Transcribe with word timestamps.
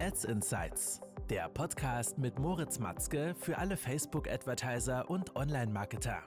Ads 0.00 0.24
Insights, 0.26 1.00
der 1.28 1.48
Podcast 1.48 2.18
mit 2.18 2.38
Moritz 2.38 2.78
Matzke 2.78 3.34
für 3.36 3.58
alle 3.58 3.76
Facebook-Advertiser 3.76 5.10
und 5.10 5.34
Online-Marketer. 5.34 6.22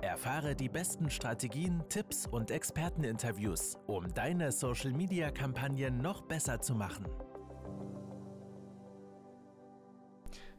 Erfahre 0.00 0.54
die 0.54 0.68
besten 0.68 1.10
Strategien, 1.10 1.82
Tipps 1.88 2.28
und 2.28 2.52
Experteninterviews, 2.52 3.78
um 3.86 4.14
deine 4.14 4.52
Social-Media-Kampagnen 4.52 5.98
noch 5.98 6.22
besser 6.22 6.60
zu 6.60 6.76
machen. 6.76 7.04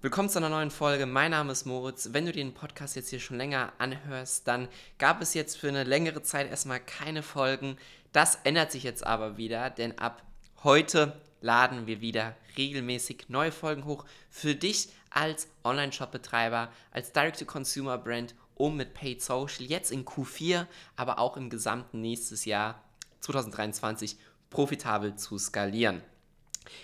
Willkommen 0.02 0.28
zu 0.28 0.40
einer 0.40 0.50
neuen 0.50 0.72
Folge. 0.72 1.06
Mein 1.06 1.32
Name 1.32 1.54
ist 1.54 1.66
Moritz. 1.66 2.10
Wenn 2.12 2.26
du 2.26 2.34
den 2.34 2.54
Podcast 2.54 2.98
jetzt 2.98 3.10
hier 3.10 3.22
schon 3.22 3.38
länger 3.38 3.72
anhörst, 3.78 4.46
dann 4.46 4.68
gab 4.98 5.22
es 5.22 5.34
jetzt 5.34 5.56
für 5.58 5.70
eine 5.70 5.86
längere 5.86 6.22
Zeit 6.22 6.50
erstmal 6.50 6.82
keine 6.82 7.24
Folgen. 7.24 7.78
Das 8.12 8.40
ändert 8.44 8.74
sich 8.74 8.84
jetzt 8.84 9.08
aber 9.08 9.38
wieder, 9.38 9.70
denn 9.70 9.98
ab 9.98 10.22
heute 10.66 11.14
laden 11.42 11.88
wir 11.88 12.02
wieder 12.02 12.36
regelmäßig 12.58 13.26
neue 13.30 13.52
Folgen 13.52 13.86
hoch 13.86 14.06
für 14.30 14.56
dich 14.56 14.90
als 15.10 15.48
Online-Shop-Betreiber, 15.64 16.72
als 16.92 17.12
Direct-to-Consumer-Brand, 17.12 18.36
um 18.56 18.76
mit 18.76 18.94
Paid 18.94 19.22
Social 19.22 19.66
jetzt 19.66 19.92
in 19.92 20.06
Q4, 20.06 20.66
aber 20.96 21.20
auch 21.20 21.38
im 21.38 21.50
gesamten 21.50 22.02
nächstes 22.02 22.46
Jahr 22.46 22.84
2023 23.22 24.18
profitabel 24.50 25.16
zu 25.16 25.38
skalieren. 25.38 26.02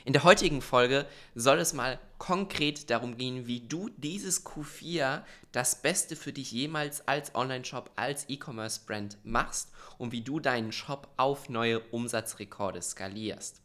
In 0.06 0.14
der 0.14 0.24
heutigen 0.24 0.62
Folge 0.62 1.06
soll 1.36 1.60
es 1.60 1.74
mal 1.74 2.00
konkret 2.18 2.90
darum 2.90 3.18
gehen, 3.18 3.48
wie 3.48 3.62
du 3.62 3.90
dieses 3.98 4.46
Q4 4.46 5.24
das 5.52 5.82
Beste 5.82 6.16
für 6.16 6.32
dich 6.32 6.52
jemals 6.52 7.08
als 7.08 7.36
Online-Shop, 7.36 7.92
als 7.96 8.30
E-Commerce-Brand 8.30 9.18
machst 9.24 9.72
und 9.98 10.12
wie 10.12 10.22
du 10.22 10.40
deinen 10.40 10.72
Shop 10.72 11.10
auf 11.18 11.50
neue 11.50 11.80
Umsatzrekorde 11.80 12.82
skalierst. 12.82 13.62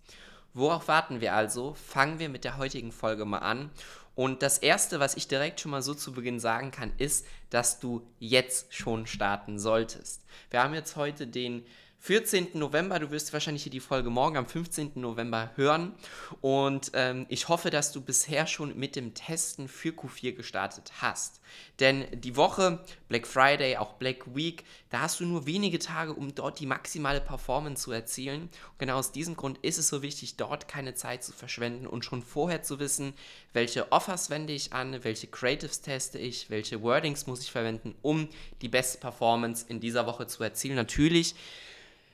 Worauf 0.54 0.88
warten 0.88 1.20
wir 1.20 1.34
also? 1.34 1.74
Fangen 1.74 2.18
wir 2.18 2.28
mit 2.28 2.44
der 2.44 2.56
heutigen 2.56 2.92
Folge 2.92 3.24
mal 3.24 3.38
an. 3.38 3.70
Und 4.14 4.42
das 4.42 4.58
Erste, 4.58 4.98
was 4.98 5.16
ich 5.16 5.28
direkt 5.28 5.60
schon 5.60 5.70
mal 5.70 5.82
so 5.82 5.94
zu 5.94 6.12
Beginn 6.12 6.40
sagen 6.40 6.72
kann, 6.72 6.92
ist, 6.98 7.24
dass 7.50 7.78
du 7.78 8.04
jetzt 8.18 8.74
schon 8.74 9.06
starten 9.06 9.60
solltest. 9.60 10.24
Wir 10.50 10.62
haben 10.62 10.74
jetzt 10.74 10.96
heute 10.96 11.28
den 11.28 11.64
14. 12.00 12.50
November. 12.54 13.00
Du 13.00 13.10
wirst 13.10 13.32
wahrscheinlich 13.32 13.64
hier 13.64 13.72
die 13.72 13.80
Folge 13.80 14.08
morgen 14.08 14.36
am 14.36 14.46
15. 14.46 14.92
November 14.94 15.50
hören. 15.56 15.94
Und 16.40 16.92
ähm, 16.94 17.26
ich 17.28 17.48
hoffe, 17.48 17.70
dass 17.70 17.92
du 17.92 18.00
bisher 18.00 18.46
schon 18.46 18.78
mit 18.78 18.94
dem 18.94 19.14
Testen 19.14 19.68
für 19.68 19.90
Q4 19.90 20.32
gestartet 20.32 20.92
hast. 21.00 21.40
Denn 21.80 22.06
die 22.12 22.36
Woche, 22.36 22.84
Black 23.08 23.26
Friday, 23.26 23.76
auch 23.76 23.94
Black 23.94 24.34
Week, 24.34 24.64
da 24.90 25.00
hast 25.00 25.18
du 25.20 25.26
nur 25.26 25.46
wenige 25.46 25.80
Tage, 25.80 26.14
um 26.14 26.34
dort 26.34 26.60
die 26.60 26.66
maximale 26.66 27.20
Performance 27.20 27.82
zu 27.82 27.92
erzielen. 27.92 28.42
Und 28.42 28.78
genau 28.78 28.96
aus 28.96 29.12
diesem 29.12 29.36
Grund 29.36 29.58
ist 29.58 29.78
es 29.78 29.88
so 29.88 30.00
wichtig, 30.00 30.36
dort 30.36 30.68
keine 30.68 30.94
Zeit 30.94 31.24
zu 31.24 31.32
verschwenden 31.32 31.86
und 31.86 32.04
schon 32.04 32.22
vorher 32.22 32.62
zu 32.62 32.78
wissen, 32.78 33.12
welche 33.52 33.90
Offers 33.90 34.30
wende 34.30 34.52
ich 34.52 34.72
an, 34.72 35.02
welche 35.02 35.26
Creatives 35.26 35.80
teste 35.80 36.18
ich, 36.18 36.48
welche 36.48 36.80
Wordings 36.80 37.26
muss 37.26 37.42
ich 37.42 37.50
verwenden, 37.50 37.96
um 38.02 38.28
die 38.62 38.68
beste 38.68 38.98
Performance 38.98 39.66
in 39.68 39.80
dieser 39.80 40.06
Woche 40.06 40.28
zu 40.28 40.42
erzielen. 40.44 40.76
Natürlich 40.76 41.34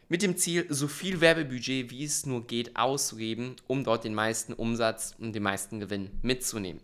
mit 0.09 0.23
dem 0.23 0.37
Ziel, 0.37 0.67
so 0.69 0.89
viel 0.89 1.21
Werbebudget 1.21 1.91
wie 1.91 2.05
es 2.05 2.27
nur 2.27 2.47
geht 2.47 2.77
auszugeben, 2.77 3.57
um 3.67 3.85
dort 3.85 4.05
den 4.05 4.15
meisten 4.15 4.53
Umsatz 4.53 5.15
und 5.19 5.33
den 5.33 5.43
meisten 5.43 5.81
Gewinn 5.81 6.11
mitzunehmen. 6.23 6.81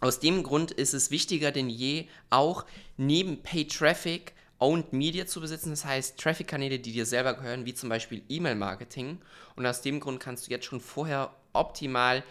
Aus 0.00 0.20
dem 0.20 0.42
Grund 0.42 0.72
ist 0.72 0.92
es 0.92 1.10
wichtiger 1.10 1.52
denn 1.52 1.70
je, 1.70 2.06
auch 2.28 2.66
neben 2.96 3.42
Pay 3.42 3.66
Traffic 3.66 4.34
Owned 4.58 4.92
Media 4.92 5.26
zu 5.26 5.40
besitzen, 5.40 5.70
das 5.70 5.84
heißt 5.84 6.18
Traffic-Kanäle, 6.18 6.78
die 6.78 6.92
dir 6.92 7.04
selber 7.04 7.34
gehören, 7.34 7.66
wie 7.66 7.74
zum 7.74 7.90
Beispiel 7.90 8.22
E-Mail-Marketing. 8.28 9.18
Und 9.54 9.66
aus 9.66 9.82
dem 9.82 10.00
Grund 10.00 10.18
kannst 10.18 10.46
du 10.46 10.50
jetzt 10.50 10.64
schon 10.64 10.80
vorher 10.80 11.34
optimal 11.52 12.22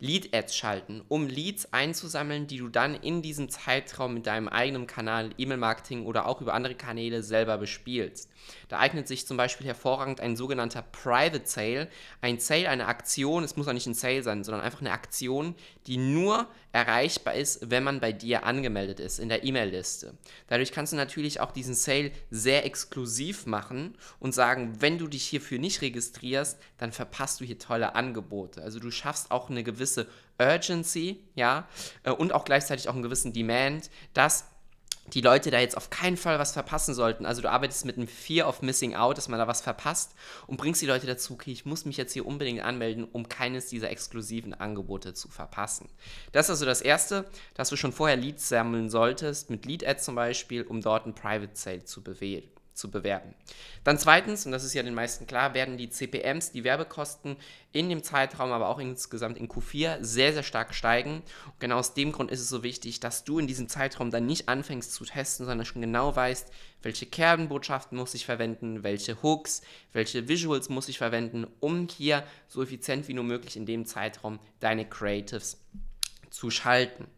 Lead-Ads 0.00 0.56
schalten, 0.56 1.02
um 1.08 1.26
Leads 1.26 1.72
einzusammeln, 1.72 2.46
die 2.46 2.58
du 2.58 2.68
dann 2.68 2.94
in 2.94 3.22
diesem 3.22 3.48
Zeitraum 3.48 4.14
mit 4.14 4.26
deinem 4.26 4.48
eigenen 4.48 4.86
Kanal, 4.86 5.30
E-Mail-Marketing 5.36 6.06
oder 6.06 6.26
auch 6.26 6.40
über 6.40 6.54
andere 6.54 6.74
Kanäle 6.74 7.22
selber 7.22 7.58
bespielst. 7.58 8.30
Da 8.68 8.78
eignet 8.78 9.08
sich 9.08 9.26
zum 9.26 9.36
Beispiel 9.36 9.66
hervorragend 9.66 10.20
ein 10.20 10.36
sogenannter 10.36 10.82
Private 10.82 11.42
Sale. 11.44 11.88
Ein 12.20 12.38
Sale, 12.38 12.68
eine 12.68 12.86
Aktion, 12.86 13.44
es 13.44 13.56
muss 13.56 13.68
auch 13.68 13.72
nicht 13.72 13.86
ein 13.86 13.94
Sale 13.94 14.22
sein, 14.22 14.44
sondern 14.44 14.62
einfach 14.62 14.80
eine 14.80 14.92
Aktion, 14.92 15.54
die 15.86 15.96
nur 15.96 16.46
erreichbar 16.72 17.34
ist, 17.34 17.70
wenn 17.70 17.82
man 17.82 17.98
bei 17.98 18.12
dir 18.12 18.44
angemeldet 18.44 19.00
ist 19.00 19.18
in 19.18 19.28
der 19.28 19.42
E-Mail-Liste. 19.42 20.14
Dadurch 20.48 20.70
kannst 20.70 20.92
du 20.92 20.96
natürlich 20.96 21.40
auch 21.40 21.50
diesen 21.50 21.74
Sale 21.74 22.12
sehr 22.30 22.64
exklusiv 22.66 23.46
machen 23.46 23.96
und 24.20 24.34
sagen, 24.34 24.76
wenn 24.80 24.98
du 24.98 25.08
dich 25.08 25.24
hierfür 25.24 25.58
nicht 25.58 25.80
registrierst, 25.80 26.58
dann 26.76 26.92
verpasst 26.92 27.40
du 27.40 27.44
hier 27.44 27.58
tolle 27.58 27.94
Angebote. 27.94 28.62
Also 28.62 28.80
du 28.80 28.90
schaffst 28.90 29.30
auch 29.30 29.48
eine 29.48 29.64
gewisse 29.64 29.87
Urgency, 30.38 31.20
ja, 31.34 31.66
äh, 32.04 32.10
und 32.10 32.32
auch 32.32 32.44
gleichzeitig 32.44 32.88
auch 32.88 32.94
einen 32.94 33.02
gewissen 33.02 33.32
Demand, 33.32 33.90
dass 34.14 34.44
die 35.14 35.20
Leute 35.20 35.50
da 35.50 35.58
jetzt 35.58 35.76
auf 35.76 35.90
keinen 35.90 36.16
Fall 36.16 36.38
was 36.38 36.52
verpassen 36.52 36.94
sollten. 36.94 37.24
Also 37.24 37.40
du 37.40 37.50
arbeitest 37.50 37.84
mit 37.84 37.96
einem 37.96 38.08
Fear 38.08 38.48
of 38.48 38.62
Missing 38.62 38.94
Out, 38.94 39.16
dass 39.16 39.28
man 39.28 39.38
da 39.38 39.46
was 39.46 39.60
verpasst 39.60 40.14
und 40.46 40.58
bringst 40.58 40.82
die 40.82 40.86
Leute 40.86 41.06
dazu, 41.06 41.34
okay, 41.34 41.50
ich 41.50 41.64
muss 41.64 41.84
mich 41.84 41.96
jetzt 41.96 42.12
hier 42.12 42.26
unbedingt 42.26 42.60
anmelden, 42.60 43.04
um 43.04 43.28
keines 43.28 43.68
dieser 43.68 43.90
exklusiven 43.90 44.54
Angebote 44.54 45.14
zu 45.14 45.28
verpassen. 45.28 45.88
Das 46.32 46.46
ist 46.46 46.50
also 46.50 46.66
das 46.66 46.80
Erste, 46.80 47.24
dass 47.54 47.70
du 47.70 47.76
schon 47.76 47.92
vorher 47.92 48.16
Leads 48.16 48.48
sammeln 48.48 48.90
solltest, 48.90 49.50
mit 49.50 49.64
Lead 49.64 49.86
Ads 49.86 50.04
zum 50.04 50.14
Beispiel, 50.14 50.62
um 50.62 50.80
dort 50.80 51.06
ein 51.06 51.14
Private 51.14 51.52
Sale 51.54 51.84
zu 51.84 52.02
bewegen 52.02 52.50
zu 52.78 52.90
bewerben. 52.90 53.34
Dann 53.84 53.98
zweitens, 53.98 54.46
und 54.46 54.52
das 54.52 54.64
ist 54.64 54.72
ja 54.72 54.82
den 54.82 54.94
meisten 54.94 55.26
klar, 55.26 55.52
werden 55.52 55.76
die 55.76 55.90
CPMs, 55.90 56.52
die 56.52 56.64
Werbekosten 56.64 57.36
in 57.72 57.88
dem 57.88 58.02
Zeitraum, 58.02 58.52
aber 58.52 58.68
auch 58.68 58.78
insgesamt 58.78 59.36
in 59.36 59.48
Q4 59.48 59.98
sehr, 60.00 60.32
sehr 60.32 60.42
stark 60.42 60.74
steigen. 60.74 61.22
Und 61.46 61.60
genau 61.60 61.78
aus 61.78 61.94
dem 61.94 62.12
Grund 62.12 62.30
ist 62.30 62.40
es 62.40 62.48
so 62.48 62.62
wichtig, 62.62 63.00
dass 63.00 63.24
du 63.24 63.38
in 63.38 63.46
diesem 63.46 63.68
Zeitraum 63.68 64.10
dann 64.10 64.26
nicht 64.26 64.48
anfängst 64.48 64.92
zu 64.92 65.04
testen, 65.04 65.46
sondern 65.46 65.66
schon 65.66 65.82
genau 65.82 66.14
weißt, 66.14 66.50
welche 66.82 67.06
Kernbotschaften 67.06 67.98
muss 67.98 68.14
ich 68.14 68.24
verwenden, 68.24 68.84
welche 68.84 69.22
Hooks, 69.22 69.62
welche 69.92 70.28
Visuals 70.28 70.68
muss 70.68 70.88
ich 70.88 70.98
verwenden, 70.98 71.46
um 71.60 71.88
hier 71.88 72.22
so 72.46 72.62
effizient 72.62 73.08
wie 73.08 73.14
nur 73.14 73.24
möglich 73.24 73.56
in 73.56 73.66
dem 73.66 73.84
Zeitraum 73.84 74.38
deine 74.60 74.88
Creatives 74.88 75.58
zu 76.30 76.50
schalten. 76.50 77.08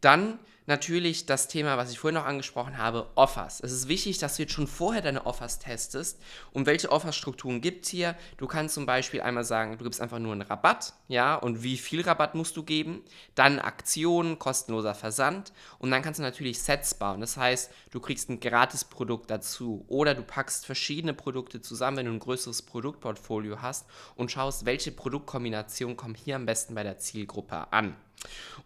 Dann 0.00 0.38
natürlich 0.68 1.24
das 1.24 1.48
Thema, 1.48 1.78
was 1.78 1.90
ich 1.90 1.98
vorhin 1.98 2.16
noch 2.16 2.26
angesprochen 2.26 2.76
habe, 2.76 3.08
Offers. 3.14 3.60
Es 3.60 3.72
ist 3.72 3.88
wichtig, 3.88 4.18
dass 4.18 4.36
du 4.36 4.42
jetzt 4.42 4.52
schon 4.52 4.66
vorher 4.66 5.00
deine 5.00 5.24
Offers 5.24 5.58
testest. 5.58 6.20
Und 6.52 6.66
welche 6.66 6.92
Offerstrukturen 6.92 7.62
gibt 7.62 7.86
es 7.86 7.90
hier? 7.90 8.14
Du 8.36 8.46
kannst 8.46 8.74
zum 8.74 8.84
Beispiel 8.84 9.22
einmal 9.22 9.44
sagen, 9.44 9.78
du 9.78 9.84
gibst 9.84 10.00
einfach 10.00 10.18
nur 10.18 10.32
einen 10.32 10.42
Rabatt, 10.42 10.92
ja, 11.08 11.36
und 11.36 11.62
wie 11.62 11.78
viel 11.78 12.02
Rabatt 12.02 12.34
musst 12.34 12.54
du 12.56 12.62
geben? 12.62 13.02
Dann 13.34 13.58
Aktionen, 13.58 14.38
kostenloser 14.38 14.94
Versand. 14.94 15.52
Und 15.78 15.90
dann 15.90 16.02
kannst 16.02 16.18
du 16.18 16.22
natürlich 16.22 16.60
Sets 16.60 16.94
bauen. 16.94 17.22
Das 17.22 17.38
heißt, 17.38 17.70
du 17.90 17.98
kriegst 17.98 18.28
ein 18.28 18.38
Gratis-Produkt 18.38 19.30
dazu. 19.30 19.86
Oder 19.88 20.14
du 20.14 20.22
packst 20.22 20.66
verschiedene 20.66 21.14
Produkte 21.14 21.62
zusammen, 21.62 21.96
wenn 21.96 22.06
du 22.06 22.12
ein 22.12 22.18
größeres 22.18 22.60
Produktportfolio 22.62 23.62
hast 23.62 23.86
und 24.16 24.30
schaust, 24.30 24.66
welche 24.66 24.92
Produktkombinationen 24.92 25.96
kommen 25.96 26.14
hier 26.14 26.36
am 26.36 26.44
besten 26.44 26.74
bei 26.74 26.82
der 26.82 26.98
Zielgruppe 26.98 27.72
an. 27.72 27.96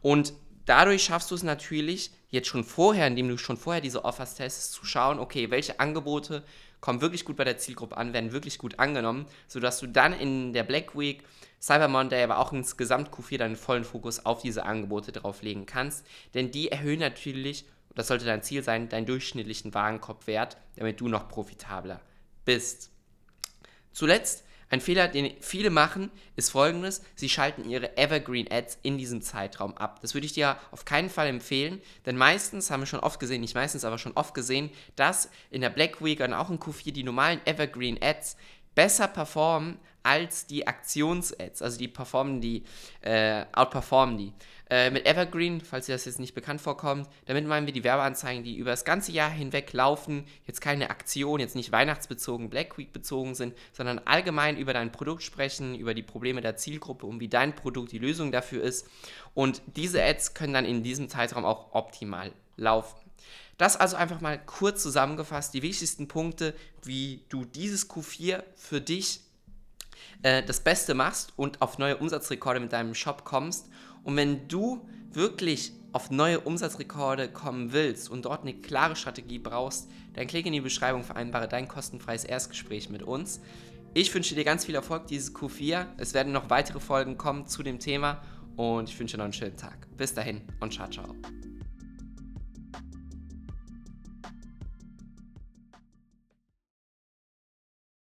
Und 0.01 0.33
dadurch 0.67 1.05
schaffst 1.05 1.31
du 1.31 1.35
es 1.35 1.43
natürlich, 1.43 2.11
jetzt 2.29 2.49
schon 2.49 2.65
vorher, 2.65 3.07
indem 3.07 3.29
du 3.29 3.39
schon 3.39 3.57
vorher 3.57 3.81
diese 3.81 4.05
Offers 4.05 4.35
testest, 4.35 4.73
zu 4.73 4.85
schauen, 4.85 5.19
okay, 5.19 5.51
welche 5.51 5.81
Angebote 5.81 6.43
kommen 6.81 7.01
wirklich 7.01 7.25
gut 7.25 7.37
bei 7.37 7.45
der 7.45 7.59
Zielgruppe 7.59 7.97
an, 7.97 8.13
werden 8.13 8.33
wirklich 8.33 8.59
gut 8.59 8.79
angenommen, 8.79 9.27
sodass 9.47 9.79
du 9.81 9.87
dann 9.87 10.13
in 10.13 10.53
der 10.53 10.65
Black 10.65 10.99
Week, 10.99 11.23
Cyber 11.61 11.87
Monday, 11.87 12.25
aber 12.25 12.39
auch 12.39 12.53
insgesamt 12.53 13.11
Q4 13.11 13.39
deinen 13.39 13.57
vollen 13.57 13.85
Fokus 13.85 14.27
auf 14.27 14.43
diese 14.43 14.65
Angebote 14.65 15.13
drauf 15.13 15.43
legen 15.43 15.65
kannst. 15.65 16.05
Denn 16.35 16.51
die 16.51 16.73
erhöhen 16.73 16.99
natürlich, 16.99 17.67
das 17.95 18.09
sollte 18.09 18.25
dein 18.25 18.43
Ziel 18.43 18.65
sein, 18.65 18.89
deinen 18.89 19.07
durchschnittlichen 19.07 19.73
Warenkorbwert, 19.73 20.57
damit 20.75 21.01
du 21.01 21.07
noch 21.07 21.29
profitabler 21.29 22.01
bist. 22.45 22.91
Zuletzt 23.93 24.45
ein 24.73 24.81
Fehler, 24.81 25.07
den 25.07 25.35
viele 25.41 25.69
machen, 25.69 26.11
ist 26.35 26.51
folgendes: 26.51 27.03
Sie 27.15 27.29
schalten 27.29 27.69
ihre 27.69 27.99
Evergreen 27.99 28.51
Ads 28.51 28.79
in 28.83 28.97
diesem 28.97 29.21
Zeitraum 29.21 29.77
ab. 29.77 30.01
Das 30.01 30.15
würde 30.15 30.25
ich 30.25 30.33
dir 30.33 30.57
auf 30.71 30.87
keinen 30.87 31.11
Fall 31.11 31.27
empfehlen, 31.27 31.83
denn 32.07 32.17
meistens 32.17 32.71
haben 32.71 32.81
wir 32.81 32.87
schon 32.87 33.01
oft 33.01 33.21
gesehen, 33.21 33.43
nicht 33.43 33.55
meistens, 33.55 33.85
aber 33.85 33.99
schon 33.99 34.17
oft 34.17 34.33
gesehen, 34.33 34.71
dass 34.97 35.29
in 35.51 35.61
der 35.61 35.69
Black 35.69 36.03
Week 36.03 36.21
und 36.21 36.33
auch 36.33 36.49
in 36.49 36.59
Q4 36.59 36.93
die 36.93 37.05
normalen 37.05 37.41
Evergreen 37.45 37.99
Ads 38.03 38.39
besser 38.75 39.09
performen 39.09 39.79
als 40.03 40.47
die 40.47 40.67
Aktions-Ads. 40.67 41.63
Also 41.63 41.79
die 41.79 41.89
performen 41.89 42.41
die, 42.41 42.65
äh, 43.03 43.45
outperformen 43.53 44.19
die. 44.19 44.33
Äh, 44.69 44.91
mit 44.91 45.07
Evergreen, 45.07 45.61
falls 45.61 45.87
dir 45.87 45.93
das 45.93 46.07
jetzt 46.07 46.19
nicht 46.19 46.35
bekannt 46.35 46.61
vorkommt, 46.61 47.07
damit 47.27 47.47
meinen 47.47 47.67
wir 47.67 47.75
die 47.75 47.85
Werbeanzeigen, 47.85 48.43
die 48.43 48.57
über 48.57 48.71
das 48.71 48.87
ganze 48.87 49.13
Jahr 49.13 49.31
hinweg 49.31 49.73
laufen, 49.75 50.25
jetzt 50.47 50.63
keine 50.63 50.89
Aktion, 50.89 51.41
jetzt 51.41 51.55
nicht 51.55 51.73
weihnachtsbezogen, 51.73 52.49
Black 52.49 52.79
Week 52.79 52.91
bezogen 52.93 53.35
sind, 53.35 53.55
sondern 53.73 54.01
allgemein 54.07 54.57
über 54.57 54.73
dein 54.73 54.91
Produkt 54.91 55.23
sprechen, 55.23 55.75
über 55.75 55.93
die 55.93 56.03
Probleme 56.03 56.41
der 56.41 56.57
Zielgruppe 56.57 57.07
und 57.07 57.21
wie 57.21 57.29
dein 57.29 57.55
Produkt 57.55 57.93
die 57.93 57.99
Lösung 57.99 58.33
dafür 58.33 58.63
ist. 58.63 58.89
Und 59.35 59.61
diese 59.77 60.03
Ads 60.03 60.33
können 60.33 60.55
dann 60.55 60.65
in 60.65 60.83
diesem 60.83 61.11
Zeitraum 61.11 61.45
auch 61.45 61.75
optimal 61.75 62.33
laufen. 62.57 62.97
Das 63.59 63.77
also 63.77 63.97
einfach 63.97 64.21
mal 64.21 64.45
kurz 64.45 64.83
zusammengefasst, 64.83 65.55
die 65.55 65.63
wichtigsten 65.63 66.09
Punkte, 66.09 66.55
wie 66.83 67.25
du 67.29 67.45
dieses 67.45 67.89
Q4 67.89 68.43
für 68.57 68.81
dich 68.81 69.21
äh, 70.23 70.43
das 70.43 70.61
Beste 70.61 70.95
machst 70.95 71.33
und 71.37 71.63
auf 71.63 71.79
neue 71.79 71.97
Umsatzrekorde 71.97 72.61
mit 72.61 72.73
deinem 72.73 72.95
Shop 72.95 73.25
kommst. 73.25 73.69
Und 74.05 74.17
wenn 74.17 74.49
du 74.49 74.89
wirklich 75.13 75.73
auf 75.93 76.11
neue 76.11 76.41
Umsatzrekorde 76.41 77.29
kommen 77.29 77.73
willst 77.73 78.11
und 78.11 78.25
dort 78.25 78.43
eine 78.43 78.55
klare 78.55 78.97
Strategie 78.97 79.39
brauchst, 79.39 79.89
dann 80.15 80.27
klicke 80.27 80.49
in 80.49 80.55
die 80.55 80.61
Beschreibung, 80.61 81.05
vereinbare 81.05 81.49
dein 81.49 81.69
kostenfreies 81.69 82.25
Erstgespräch 82.25 82.89
mit 82.89 83.03
uns. 83.03 83.41
Ich 83.95 84.15
wünsche 84.15 84.35
dir 84.35 84.45
ganz 84.45 84.65
viel 84.65 84.75
Erfolg 84.75 85.07
dieses 85.07 85.35
Q4. 85.35 85.87
Es 85.99 86.15
werden 86.15 86.33
noch 86.33 86.49
weitere 86.49 86.81
Folgen 86.81 87.19
kommen 87.19 87.47
zu 87.47 87.63
dem 87.63 87.79
Thema 87.79 88.23
und 88.57 88.89
ich 88.89 88.99
wünsche 88.99 89.17
dir 89.17 89.19
noch 89.19 89.25
einen 89.25 89.35
schönen 89.35 89.57
Tag. 89.57 89.87
Bis 89.97 90.15
dahin 90.15 90.41
und 90.61 90.73
ciao, 90.73 90.89
ciao. 90.89 91.15